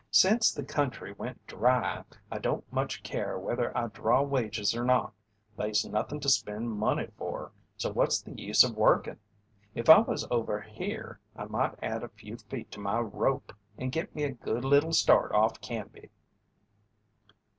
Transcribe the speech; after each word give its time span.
"Sence 0.09 0.51
the 0.51 0.63
country 0.63 1.11
went 1.13 1.45
dry 1.45 2.03
I 2.31 2.39
don't 2.39 2.63
much 2.73 3.03
care 3.03 3.37
whether 3.37 3.71
I 3.77 3.85
draw 3.89 4.23
wages 4.23 4.75
or 4.75 4.83
not 4.83 5.13
they's 5.55 5.85
nothin' 5.85 6.19
to 6.21 6.27
spend 6.27 6.71
money 6.71 7.09
for, 7.19 7.51
so 7.77 7.91
what's 7.91 8.19
the 8.19 8.31
use 8.31 8.63
of 8.63 8.75
workin'? 8.75 9.19
If 9.75 9.89
I 9.91 9.99
was 9.99 10.25
over 10.31 10.59
here 10.59 11.19
I 11.35 11.45
might 11.45 11.75
add 11.83 12.01
a 12.01 12.09
few 12.09 12.37
feet 12.37 12.71
to 12.71 12.79
my 12.79 12.97
rope 12.99 13.53
and 13.77 13.91
git 13.91 14.15
me 14.15 14.23
a 14.23 14.31
good 14.31 14.65
little 14.65 14.93
start 14.93 15.33
off 15.33 15.61
Canby." 15.61 16.09